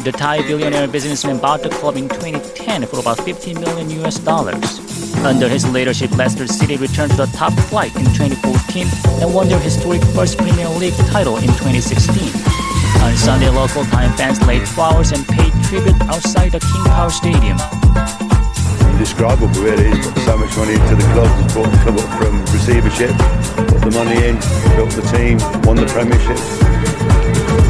The 0.04 0.12
Thai 0.12 0.42
billionaire 0.48 0.88
businessman 0.88 1.38
bought 1.38 1.62
the 1.62 1.70
club 1.70 1.96
in 1.96 2.10
2010 2.10 2.88
for 2.88 3.00
about 3.00 3.20
15 3.22 3.60
million 3.62 3.90
US 4.02 4.18
dollars. 4.18 4.81
Under 5.24 5.48
his 5.48 5.70
leadership, 5.70 6.12
Leicester 6.18 6.48
City 6.48 6.78
returned 6.78 7.12
to 7.12 7.18
the 7.18 7.28
top 7.28 7.54
flight 7.70 7.96
in 7.96 8.06
2014 8.06 8.88
and 9.22 9.34
won 9.34 9.48
their 9.48 9.60
historic 9.60 10.02
first 10.18 10.38
Premier 10.38 10.68
League 10.70 10.98
title 11.14 11.38
in 11.38 11.48
2016. 11.62 12.26
On 13.06 13.16
Sunday, 13.16 13.50
local 13.50 13.86
time 13.86 14.12
fans 14.18 14.42
laid 14.48 14.68
flowers 14.68 15.12
and 15.12 15.26
paid 15.28 15.54
tribute 15.70 16.00
outside 16.10 16.52
the 16.52 16.60
King 16.60 16.84
Power 16.86 17.12
Stadium. 17.12 17.58
Indescribable, 18.98 19.48
really. 19.62 19.94
He's 19.94 20.10
put 20.10 20.18
so 20.26 20.38
much 20.38 20.58
money 20.58 20.74
into 20.74 20.96
the 20.98 21.08
club. 21.14 21.30
He's 21.38 21.54
brought 21.54 21.70
the 21.70 21.82
club 21.86 21.98
up 22.02 22.10
from 22.18 22.42
receivership, 22.50 23.14
put 23.70 23.82
the 23.86 23.94
money 23.94 24.18
in, 24.26 24.42
built 24.74 24.90
the 24.98 25.06
team, 25.14 25.38
won 25.62 25.78
the 25.78 25.86
Premiership. 25.86 26.42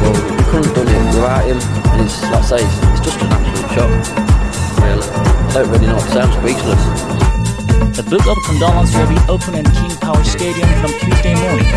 Well, 0.00 0.16
we 0.16 0.42
couldn't 0.48 0.72
have 0.72 0.74
done 0.74 0.88
it 0.88 1.04
without 1.12 1.44
him. 1.44 1.60
And 1.92 2.00
it's, 2.00 2.22
like 2.24 2.32
I 2.32 2.40
say, 2.40 2.60
it's, 2.64 2.76
it's 2.96 3.12
just 3.12 3.20
an 3.20 3.28
absolute 3.28 3.70
shock. 3.76 3.92
Really. 4.80 5.04
I 5.04 5.52
don't 5.52 5.68
really 5.68 5.86
know 5.86 5.96
what 5.96 6.04
to 6.04 6.12
say. 6.12 6.20
I'm 6.20 6.32
speechless. 6.40 7.11
The 7.92 8.02
book 8.04 8.26
of 8.26 8.38
condolence 8.46 8.96
will 8.96 9.06
be 9.06 9.20
open 9.28 9.54
in 9.54 9.66
King 9.66 9.94
Power 10.00 10.24
Stadium 10.24 10.66
from 10.80 10.96
Tuesday 10.98 11.34
morning. 11.34 11.68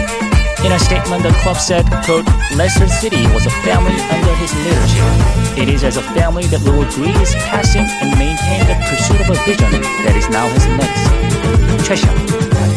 In 0.64 0.72
a 0.72 0.80
statement, 0.80 1.24
the 1.24 1.36
club 1.44 1.58
said, 1.58 1.84
quote, 2.06 2.26
Leicester 2.56 2.88
City 2.88 3.28
was 3.36 3.46
a 3.46 3.52
family 3.68 4.00
under 4.08 4.34
his 4.40 4.56
leadership. 4.64 5.60
It 5.60 5.68
is 5.68 5.84
as 5.84 5.98
a 5.98 6.04
family 6.16 6.46
that 6.48 6.62
we 6.62 6.72
will 6.72 6.90
grieve 6.96 7.20
his 7.20 7.36
passing 7.52 7.84
and 8.00 8.18
maintain 8.18 8.64
the 8.64 8.80
pursuit 8.88 9.20
of 9.20 9.30
a 9.30 9.38
vision 9.44 9.70
that 10.08 10.16
is 10.16 10.30
now 10.30 10.48
his 10.56 10.66
legacy. 10.80 11.84
Cheshire. 11.84 12.75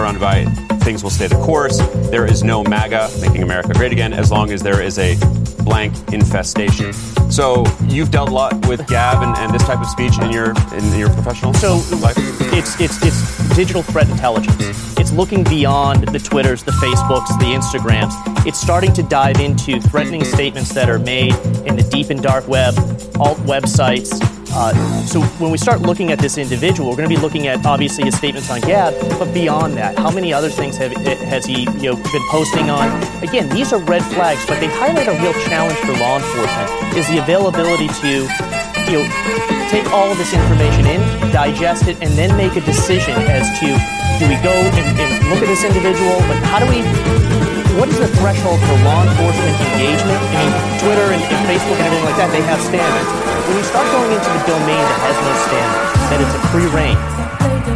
Surrounded 0.00 0.20
by, 0.20 0.46
things 0.78 1.02
will 1.02 1.10
stay 1.10 1.26
the 1.26 1.34
course. 1.44 1.76
There 2.10 2.24
is 2.24 2.42
no 2.42 2.64
MAGA, 2.64 3.10
making 3.20 3.42
America 3.42 3.74
great 3.74 3.92
again, 3.92 4.14
as 4.14 4.30
long 4.32 4.50
as 4.50 4.62
there 4.62 4.80
is 4.80 4.98
a 4.98 5.14
blank 5.62 5.92
infestation. 6.10 6.94
So 7.30 7.66
you've 7.84 8.10
dealt 8.10 8.30
a 8.30 8.32
lot 8.32 8.66
with 8.66 8.86
Gab 8.86 9.22
and, 9.22 9.36
and 9.36 9.52
this 9.52 9.62
type 9.64 9.78
of 9.78 9.86
speech 9.88 10.18
in 10.18 10.30
your 10.30 10.54
in 10.72 10.98
your 10.98 11.10
professional 11.10 11.52
So 11.52 11.82
life. 11.98 12.14
it's 12.50 12.80
it's 12.80 13.04
it's 13.04 13.54
digital 13.54 13.82
threat 13.82 14.08
intelligence. 14.08 14.58
It's 14.98 15.12
looking 15.12 15.44
beyond 15.44 16.08
the 16.08 16.18
Twitters, 16.18 16.62
the 16.62 16.72
Facebooks, 16.72 17.28
the 17.38 17.52
Instagrams. 17.52 18.14
It's 18.46 18.58
starting 18.58 18.94
to 18.94 19.02
dive 19.02 19.38
into 19.38 19.82
threatening 19.82 20.24
statements 20.24 20.72
that 20.72 20.88
are 20.88 20.98
made 20.98 21.34
in 21.66 21.76
the 21.76 21.86
deep 21.90 22.08
and 22.08 22.22
dark 22.22 22.48
web, 22.48 22.72
alt 23.18 23.36
websites. 23.44 24.18
Uh, 24.52 24.74
so 25.06 25.22
when 25.38 25.50
we 25.50 25.58
start 25.58 25.80
looking 25.80 26.10
at 26.10 26.18
this 26.18 26.36
individual, 26.36 26.90
we're 26.90 26.96
going 26.96 27.08
to 27.08 27.14
be 27.14 27.20
looking 27.20 27.46
at 27.46 27.64
obviously 27.64 28.04
his 28.04 28.16
statements 28.16 28.50
on 28.50 28.60
Gab, 28.60 28.94
but 29.18 29.32
beyond 29.32 29.74
that, 29.74 29.96
how 29.98 30.10
many 30.10 30.32
other 30.32 30.50
things 30.50 30.76
have, 30.76 30.92
has 30.92 31.46
he 31.46 31.62
you 31.78 31.92
know 31.92 31.96
been 31.96 32.26
posting 32.30 32.68
on? 32.68 32.90
Again, 33.22 33.48
these 33.48 33.72
are 33.72 33.80
red 33.80 34.02
flags, 34.14 34.44
but 34.46 34.58
they 34.58 34.66
highlight 34.66 35.06
a 35.06 35.14
real 35.22 35.34
challenge 35.46 35.78
for 35.78 35.92
law 35.98 36.18
enforcement: 36.18 36.96
is 36.96 37.06
the 37.08 37.18
availability 37.18 37.88
to 38.02 38.26
you 38.90 38.98
know, 38.98 39.06
take 39.70 39.86
all 39.94 40.10
of 40.10 40.18
this 40.18 40.34
information 40.34 40.86
in, 40.86 41.00
digest 41.30 41.86
it, 41.86 42.02
and 42.02 42.10
then 42.18 42.34
make 42.36 42.56
a 42.56 42.64
decision 42.66 43.14
as 43.30 43.46
to 43.60 43.70
do 44.18 44.28
we 44.28 44.36
go 44.42 44.52
and, 44.52 44.86
and 44.98 45.10
look 45.30 45.40
at 45.40 45.48
this 45.48 45.64
individual, 45.64 46.18
but 46.26 46.36
how 46.50 46.58
do 46.58 46.66
we, 46.66 46.82
what 47.78 47.88
is 47.88 47.98
the 47.98 48.08
threshold 48.18 48.58
for 48.66 48.76
law 48.82 49.00
enforcement 49.06 49.56
engagement? 49.72 50.20
I 50.20 50.42
mean, 50.42 50.52
Twitter 50.82 51.06
and, 51.14 51.22
and 51.22 51.40
Facebook 51.46 51.78
and 51.78 51.86
everything 51.86 52.04
like 52.04 52.18
that, 52.18 52.30
they 52.34 52.42
have 52.42 52.60
standards. 52.60 53.29
When 53.50 53.58
we 53.58 53.64
start 53.64 53.90
going 53.90 54.12
into 54.12 54.30
the 54.30 54.46
domain 54.46 54.78
that 54.78 55.00
has 55.10 55.16
no 55.26 55.34
standards, 55.50 55.90
that 56.06 56.20
it's 56.22 56.34
a 56.38 56.42
free 56.54 56.70
reign, 56.70 56.94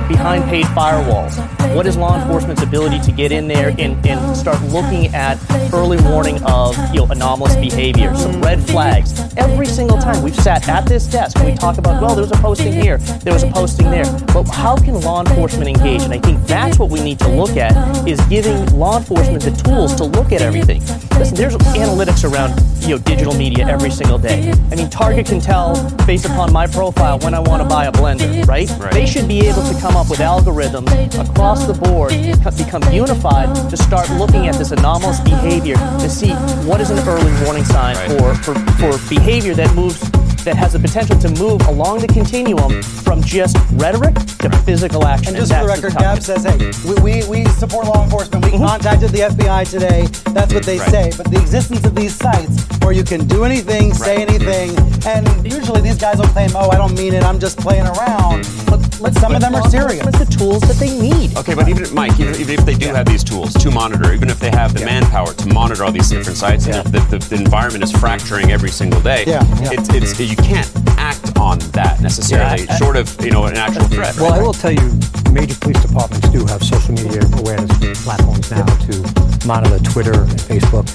behind 0.07 0.45
paid 0.45 0.67
firewalls, 0.67 1.35
what 1.73 1.87
is 1.87 1.97
law 1.97 2.21
enforcement's 2.21 2.63
ability 2.63 2.99
to 3.01 3.13
get 3.13 3.33
in 3.33 3.49
there 3.49 3.75
and, 3.79 4.07
and 4.07 4.37
start 4.37 4.61
looking 4.65 5.15
at 5.15 5.39
early 5.73 6.01
warning 6.03 6.43
of 6.45 6.77
you 6.93 7.01
know 7.01 7.07
anomalous 7.07 7.57
behavior, 7.57 8.15
some 8.17 8.41
red 8.41 8.61
flags. 8.63 9.21
Every 9.37 9.67
single 9.67 9.99
time 9.99 10.23
we've 10.23 10.35
sat 10.35 10.69
at 10.69 10.87
this 10.87 11.07
desk 11.07 11.37
and 11.39 11.47
we 11.47 11.55
talk 11.55 11.79
about, 11.79 12.03
well, 12.03 12.15
there 12.15 12.23
was 12.23 12.33
a 12.33 12.37
posting 12.37 12.73
here, 12.73 12.99
there 12.99 13.33
was 13.33 13.43
a 13.43 13.51
posting 13.51 13.91
there. 13.91 14.05
But 14.33 14.45
how 14.45 14.77
can 14.77 15.01
law 15.01 15.21
enforcement 15.21 15.69
engage? 15.69 16.03
And 16.03 16.13
I 16.13 16.19
think 16.19 16.45
that's 16.47 16.79
what 16.79 16.91
we 16.91 17.01
need 17.01 17.19
to 17.21 17.29
look 17.29 17.57
at 17.57 17.75
is 18.07 18.21
giving 18.27 18.67
law 18.79 18.99
enforcement 18.99 19.43
the 19.43 19.51
tools 19.51 19.95
to 19.97 20.05
look 20.05 20.33
at 20.33 20.43
everything. 20.43 20.81
Listen, 21.19 21.37
there's 21.37 21.55
analytics 21.55 22.29
around 22.31 22.61
you 22.83 22.91
know 22.91 22.99
digital 22.99 23.35
media 23.35 23.67
every 23.67 23.91
single 23.91 24.19
day. 24.19 24.53
I 24.71 24.75
mean, 24.75 24.91
Target 24.91 25.27
can 25.27 25.41
tell 25.41 25.75
based 26.07 26.27
upon 26.27 26.53
my 26.53 26.67
profile 26.67 27.19
when 27.21 27.35
I 27.35 27.41
want 27.41 27.63
to 27.63 27.69
buy 27.69 27.87
a 27.87 27.93
blender, 27.93 28.47
right? 28.47 28.69
Right. 28.79 28.93
They 28.93 29.07
should 29.07 29.29
be 29.29 29.41
able 29.47 29.63
to 29.63 29.81
come 29.81 29.97
up 29.97 30.11
with 30.11 30.21
algorithms 30.21 30.89
across 31.19 31.54
the 31.63 31.75
board, 31.75 32.13
become 32.59 32.83
unified 32.93 33.55
to 33.71 33.77
start 33.77 34.11
looking 34.11 34.49
at 34.49 34.57
this 34.57 34.73
anomalous 34.73 35.21
behavior 35.21 35.77
to 35.77 36.11
see 36.11 36.33
what 36.67 36.81
is 36.81 36.91
an 36.91 36.99
early 37.09 37.33
warning 37.45 37.65
sign 37.65 37.97
for, 38.19 38.35
for, 38.35 38.55
for 38.79 39.09
behavior 39.09 39.55
that 39.55 39.73
moves 39.75 40.11
that 40.45 40.57
has 40.57 40.73
the 40.75 40.79
potential 40.79 41.19
to 41.19 41.29
move 41.41 41.61
along 41.67 41.99
the 42.01 42.07
continuum 42.09 42.83
from 42.83 43.23
just 43.23 43.57
rhetoric 43.73 44.15
to 44.15 44.51
physical 44.65 45.07
action. 45.07 45.29
And 45.29 45.37
just 45.37 45.53
for 45.53 45.61
the 45.61 45.67
record, 45.67 45.93
toughest. 45.93 46.27
Gab 46.29 46.43
says, 46.43 46.45
hey, 46.45 46.59
we, 46.89 47.23
we, 47.23 47.29
we 47.29 47.45
support 47.53 47.87
law 47.87 48.03
enforcement. 48.05 48.45
We 48.45 48.55
Mm-hmm. 48.55 48.67
contacted 48.67 49.11
the 49.11 49.19
FBI 49.35 49.69
today. 49.69 50.03
That's 50.33 50.55
what 50.55 50.63
they 50.63 50.79
Right. 50.79 50.91
say. 50.91 51.13
But 51.17 51.29
the 51.31 51.41
existence 51.41 51.85
of 51.85 51.95
these 51.97 52.15
sites 52.15 52.63
where 52.83 52.93
you 52.93 53.03
can 53.03 53.27
do 53.27 53.43
anything, 53.45 53.93
say 53.93 54.23
anything, 54.23 54.71
and 55.07 55.27
usually 55.45 55.81
these 55.81 55.99
guys 55.99 56.19
will 56.19 56.29
claim, 56.29 56.51
oh, 56.55 56.71
I 56.71 56.77
don't 56.77 56.95
mean 56.95 57.15
it, 57.15 57.25
I'm 57.25 57.41
just 57.41 57.59
playing 57.59 57.87
around. 57.87 58.47
But, 58.67 58.81
Let's 59.01 59.21
some 59.21 59.35
of 59.35 59.41
them 59.41 59.55
are 59.57 59.69
serious. 59.71 59.99
enforcement 60.05 60.31
the 60.31 60.37
tools 60.39 60.61
that 60.63 60.77
they 60.77 60.97
need. 60.99 61.37
Okay, 61.37 61.55
but 61.55 61.69
even 61.69 61.93
Mike, 61.93 62.19
even, 62.21 62.35
even 62.37 62.59
if 62.61 62.65
they 62.65 62.75
do 62.75 62.87
have 62.95 63.07
these 63.07 63.25
tools 63.25 63.53
to 63.55 63.71
monitor, 63.73 64.13
even 64.15 64.31
if 64.31 64.39
they 64.39 64.51
have 64.51 64.73
the 64.73 64.85
manpower 64.85 65.33
to 65.35 65.49
monitor 65.49 65.83
all 65.85 65.91
these 65.93 66.09
different 66.09 66.39
sites, 66.39 66.67
and 66.67 66.77
if 66.77 66.85
the, 66.93 67.01
the, 67.19 67.19
the 67.29 67.35
environment 67.37 67.83
is 67.83 67.91
fracturing 67.93 68.53
every 68.53 68.71
single 68.71 69.01
day, 69.01 69.25
Yeah, 69.27 69.43
yeah. 69.63 69.71
It's, 69.73 69.89
it's 69.91 70.13
you 70.37 70.43
can't 70.43 70.71
act 70.99 71.39
on 71.39 71.59
that 71.79 72.01
necessarily, 72.01 72.65
Yeah, 72.65 72.73
I- 72.75 72.79
short 72.79 72.97
of 72.97 73.07
you 73.25 73.31
know 73.31 73.45
an 73.47 73.57
actual 73.57 73.85
threat. 73.87 74.17
Well, 74.17 74.31
right? 74.31 74.41
I 74.41 74.43
will 74.43 74.53
tell 74.53 74.73
you, 74.73 74.89
major 75.33 75.55
police 75.61 75.81
departments 75.83 76.29
do 76.31 76.45
have 76.47 76.63
social 76.63 76.95
media 76.95 77.23
awareness 77.39 78.03
platforms 78.05 78.51
now 78.51 78.65
to 78.87 79.47
monitor 79.47 79.79
Twitter 79.85 80.23
and 80.23 80.39
Facebook 80.51 80.89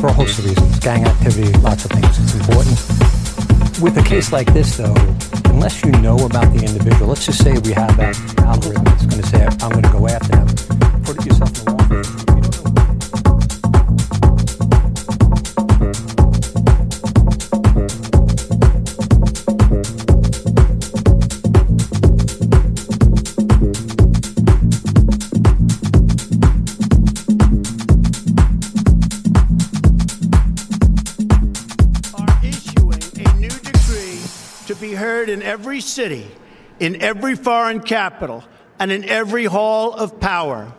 for 0.00 0.08
a 0.08 0.12
host 0.12 0.38
of 0.38 0.46
reasons. 0.46 0.78
Gang 0.80 1.04
activity, 1.04 1.52
lots 1.58 1.84
of 1.84 1.90
things. 1.92 2.18
It's 2.18 2.34
important. 2.34 2.78
With 3.80 3.96
a 3.98 4.02
case 4.02 4.32
like 4.32 4.52
this, 4.52 4.76
though, 4.76 4.94
unless 5.46 5.84
you 5.84 5.92
know 5.92 6.16
about 6.24 6.52
the 6.54 6.64
individual, 6.64 7.08
let's 7.08 7.26
just 7.26 7.42
say 7.42 7.52
we 7.58 7.72
have 7.72 7.96
that 7.96 8.16
algorithm 8.40 8.84
that's 8.84 9.06
going 9.06 9.22
to 9.22 9.28
say, 9.28 9.44
I'm 9.46 9.70
going 9.70 9.82
to 9.82 9.90
go 9.90 10.06
after 10.08 10.28
them. 10.28 10.46
Put 11.02 11.24
yourself 11.26 11.50
in 11.58 11.64
the 11.64 12.22
law. 12.26 12.31
Every 35.52 35.82
city, 35.82 36.26
in 36.80 37.02
every 37.02 37.36
foreign 37.36 37.80
capital, 37.80 38.42
and 38.78 38.90
in 38.90 39.04
every 39.04 39.44
hall 39.44 39.92
of 39.92 40.18
power. 40.18 40.72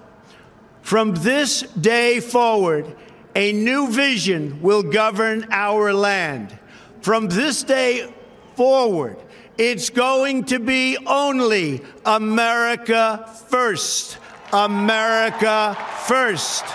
From 0.82 1.14
this 1.14 1.62
day 1.80 2.20
forward, 2.20 2.96
a 3.36 3.54
new 3.54 3.92
vision 3.92 4.64
will 4.64 4.82
govern 4.82 5.46
our 5.52 5.94
land. 5.94 6.58
From 7.02 7.28
this 7.28 7.62
day 7.62 8.12
forward, 8.56 9.18
it's 9.60 9.92
going 9.92 10.46
to 10.46 10.58
be 10.58 10.98
only 11.06 11.84
America 12.04 13.30
first. 13.50 14.18
America 14.52 15.78
first. 16.08 16.66